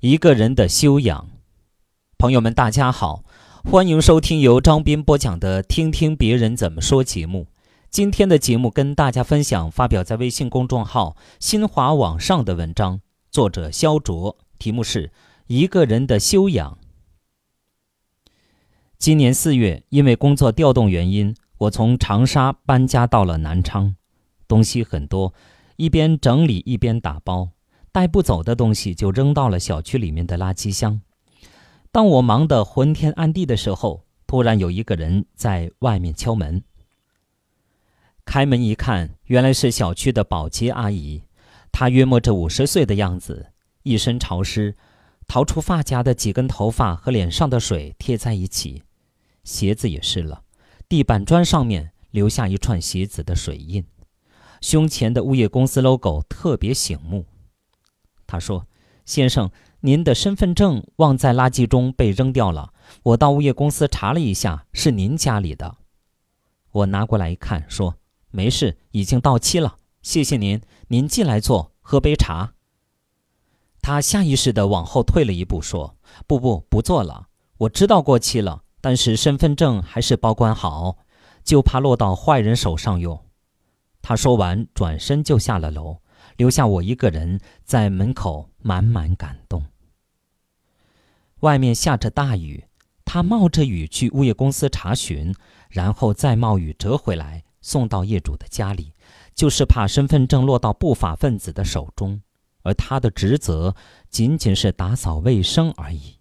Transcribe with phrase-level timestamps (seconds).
[0.00, 1.28] 一个人的修养，
[2.16, 3.22] 朋友们，大家好，
[3.64, 7.48] 欢迎收听由张斌播讲的《听听别人怎么说》节目。
[7.90, 15.08] 今天的节目跟大家分享发表在微信公众号“新华网上”的文章，作者肖卓，题目是
[15.48, 16.78] 《一个人的修养》。
[18.96, 23.94] 今年四月，因为工作调动原因，我从长沙搬家到了南昌，
[24.48, 25.34] 东西很多，
[25.76, 27.50] 一边整理一边打包。
[27.92, 31.00] 带不走的东西就扔到了小区里面的垃圾箱。
[31.92, 36.62] 当我忙得昏天暗地的时候，突然有一个人在外面敲门。
[38.24, 41.22] 开门一看，原来是小区的保洁阿姨。
[41.72, 43.52] 她约莫着五十岁的样子，
[43.82, 44.76] 一身潮湿，
[45.26, 48.84] 逃出发夹的几根头发和脸上的水贴在一起，
[49.42, 50.42] 鞋子也湿了，
[50.88, 53.84] 地板砖上面留下一串鞋子的水印，
[54.60, 57.26] 胸前的物业公司 logo 特别醒目。
[58.30, 58.68] 他说
[59.04, 62.72] ：“先生，您的身份证忘在垃圾中被扔掉了。
[63.02, 65.78] 我到物业公司查了一下，是您家里的。
[66.70, 67.96] 我拿过来一看，说
[68.30, 69.78] 没事，已经到期了。
[70.00, 72.52] 谢谢您，您进来坐，喝杯茶。”
[73.82, 75.96] 他下意识地往后退了一步，说
[76.28, 77.26] ：“不不，不做了。
[77.58, 80.98] 我知道过期了，但是身份证还是保管好，
[81.42, 83.24] 就怕落到坏人手上用。”
[84.00, 85.98] 他说完，转身就下了楼。
[86.36, 89.64] 留下我一个人在门口，满满感动。
[91.40, 92.64] 外面下着大雨，
[93.04, 95.34] 他冒着雨去物业公司查询，
[95.68, 98.92] 然后再冒雨折回来送到业主的家里，
[99.34, 102.20] 就是怕身份证落到不法分子的手中。
[102.62, 103.74] 而他的职责
[104.10, 106.18] 仅仅是打扫卫生而已。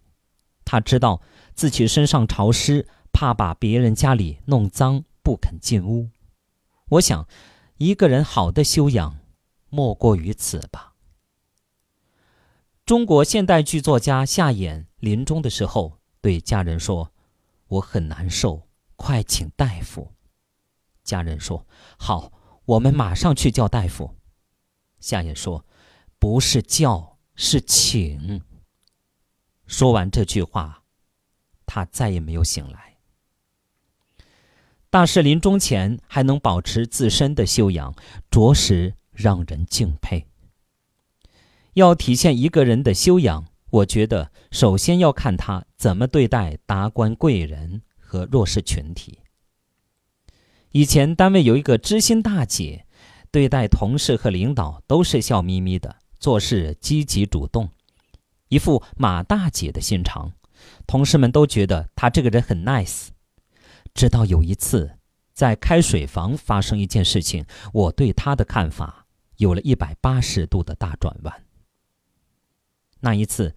[0.64, 1.22] 他知道
[1.53, 6.09] 自己身上潮湿，怕把别人家里弄脏，不肯进屋。
[6.92, 7.27] 我想，
[7.77, 9.19] 一个人好的修养。
[9.70, 10.95] 莫过于此吧。
[12.86, 17.11] 中国现代剧作家夏衍临终的时候对家人说
[17.70, 20.14] ：“我很难受，快请大夫。”
[21.05, 21.66] 家人说
[21.98, 22.32] ：“好，
[22.66, 24.16] 我们马上去叫大夫。”
[24.99, 25.66] 夏衍说
[26.17, 28.42] ：“不是叫，是请。”
[29.67, 30.83] 说完这句话，
[31.67, 32.98] 他再也没有醒来。
[34.89, 37.94] 大师临终前还能保持自身的修养，
[38.32, 38.95] 着实。
[39.20, 40.26] 让人敬佩。
[41.74, 49.20] 要体现一个人的修养，我觉得首先要看他怎么对待达官贵人和弱势群体。
[50.72, 52.86] 以前单位有一个知心大姐，
[53.30, 57.70] 对待同事和领导都是笑眯眯的，做事积极主动，
[58.48, 60.32] 一副马大姐的心肠，
[60.88, 63.08] 同事们都觉得她这个人很 nice。
[63.94, 64.98] 直到有一次，
[65.34, 69.08] 在开水房发生一件事情，我对她的看法。
[69.39, 71.44] 有了一百八十度的大转弯。
[73.00, 73.55] 那一次，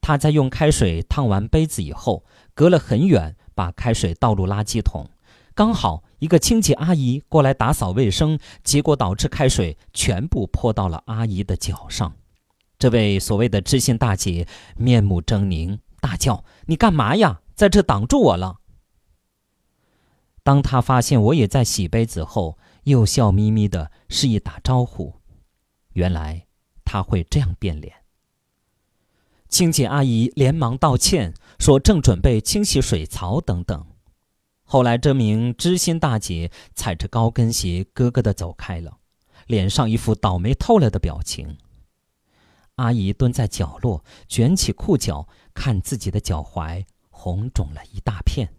[0.00, 5.08] 他在用开水烫完杯子以后，隔了很远把开水倒入垃圾桶，
[5.54, 12.16] 刚好一个清洁阿姨过来打扫卫生，结果导致开水全部泼到了阿姨的脚上。
[12.76, 18.58] 这位所谓的知心大姐面目狰狞，大叫：“你干嘛呀，在这挡住我了！”
[20.42, 25.14] 当他发现我也在洗杯子后，又笑眯眯的示意打招呼，
[25.92, 26.46] 原来
[26.84, 27.94] 他会这样变脸。
[29.48, 33.86] 清洁阿姨连忙道歉，说正准备清洗水槽等等。
[34.62, 38.98] 后来这名知心大姐踩着高跟鞋咯咯的走开了，
[39.46, 41.58] 脸上一副倒霉透了的表情。
[42.76, 48.52] 阿姨蹲在角落，卷起裤脚，看自己的脚踝红肿了一大片。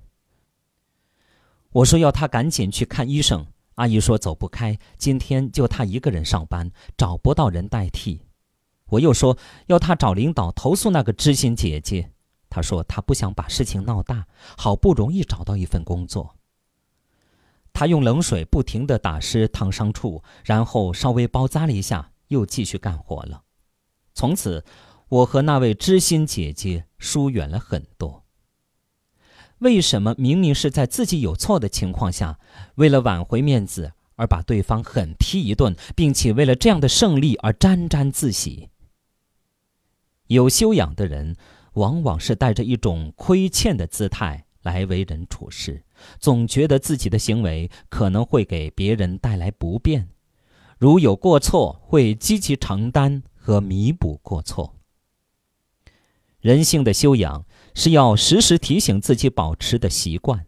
[1.71, 3.47] 我说要她赶紧去看医生。
[3.75, 8.21] 阿姨说走不开，今天就她一个人上班，找不到人代替。
[8.87, 9.37] 我又说
[9.67, 12.11] 要她找领导投诉那个知心姐姐，
[12.49, 14.27] 她说她不想把事情闹大，
[14.57, 16.35] 好不容易找到一份工作。
[17.73, 23.43] 她用冷水不停地打湿烫伤处，然后稍微包扎了一下，又继续干活了。
[24.13, 24.63] 从此，
[25.09, 28.24] 我和那位知心姐姐疏远了很多。
[29.65, 32.37] 为什么明明是在自己有错的情况下，
[32.75, 38.69] 为了挽回面子而把对方狠批一顿，并且为了这样的胜利而沾沾自喜？
[40.27, 41.35] 有修养的人，
[41.73, 45.83] 往往是带着一种亏欠的姿态来为人处事，
[46.19, 50.09] 总觉得自己的行为可能会给别人带来不便，
[50.77, 54.75] 如有过错，会积极承担和弥补过错。
[56.39, 57.47] 人性的修养。
[57.75, 60.45] 是要时时提醒自己保持的习惯，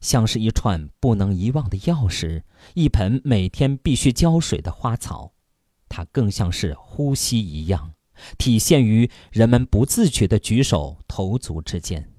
[0.00, 2.42] 像是一串不能遗忘的钥匙，
[2.74, 5.32] 一盆每天必须浇水的花草，
[5.88, 7.94] 它更像是呼吸一样，
[8.36, 12.10] 体现于人们不自觉的举手投足之间。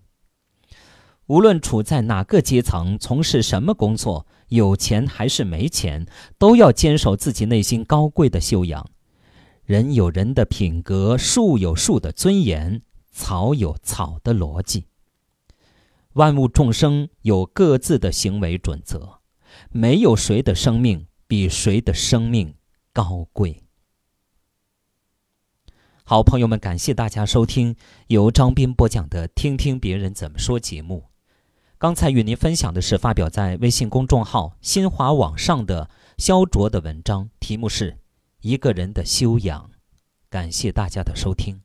[1.28, 6.06] 无论处在哪个阶层，从事什么工作，有钱还是没钱，
[6.38, 8.90] 都要坚守自己内心高贵的修养。
[9.64, 14.88] 人有人的品格，树有树的尊严，草有草的逻辑。
[16.14, 19.20] 万物众生有各自的行为准则，
[19.70, 22.56] 没有谁的生命比谁的生命
[22.92, 23.64] 高贵。
[26.04, 27.78] 好朋友们，感谢大家收听
[28.08, 31.06] 由张斌播讲的《听听别人怎么说》节目。
[31.78, 37.92] 刚才与您分享的是发表在微信公众号“新华网”上的肖卓的文章，题目是
[38.42, 39.70] 《一个人的修养》。
[40.30, 41.62] 感谢大家的收听。